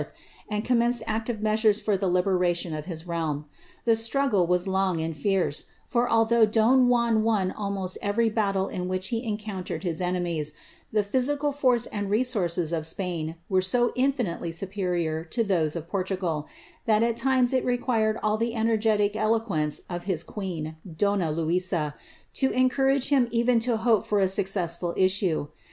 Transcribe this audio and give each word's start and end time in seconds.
and 0.49 0.65
commenced 0.65 1.03
active 1.05 1.41
measures 1.43 1.79
for 1.79 1.95
the 1.95 2.07
libera 2.07 2.49
i 2.49 2.67
of 2.75 2.85
his 2.85 3.05
realm. 3.05 3.45
The 3.85 3.95
struggle 3.95 4.47
was 4.47 4.67
long 4.67 4.99
and 4.99 5.15
fierce, 5.15 5.67
for 5.85 6.09
although 6.09 6.43
don 6.43 6.85
D 6.85 6.89
won 6.89 7.51
almost 7.51 7.99
every 8.01 8.27
battle 8.27 8.67
in 8.67 8.87
which 8.87 9.09
he 9.09 9.23
encountered 9.23 9.83
his 9.83 10.01
enemies, 10.01 10.53
the 10.91 11.01
'sical 11.03 11.53
force 11.53 11.85
and 11.85 12.09
resources 12.09 12.73
of 12.73 12.87
Spain 12.87 13.35
were 13.47 13.61
so 13.61 13.91
infinitely 13.93 14.51
superior 14.51 15.23
to 15.25 15.43
those 15.43 15.77
Portugal, 15.87 16.47
that 16.87 17.03
at 17.03 17.15
times 17.15 17.53
it 17.53 17.63
required 17.63 18.17
all 18.23 18.37
the 18.37 18.55
energetic 18.55 19.15
eloquence 19.15 19.81
of 19.87 20.05
his 20.05 20.25
en, 20.43 20.77
donna 20.97 21.31
Luiza, 21.31 21.93
to 22.33 22.49
encourage 22.49 23.09
him 23.09 23.27
even 23.29 23.59
to 23.59 23.75
nope 23.85 24.03
for 24.03 24.19
a 24.19 24.27
successful 24.27 24.95
le. 24.97 25.47